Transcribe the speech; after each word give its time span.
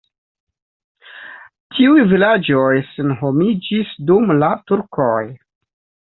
Tiuj 1.75 2.05
vilaĝoj 2.13 2.71
senhomiĝis 2.95 3.93
dum 4.09 4.35
la 4.41 4.53
turkoj. 4.73 5.21